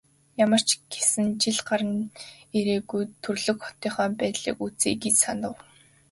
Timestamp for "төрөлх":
3.23-3.59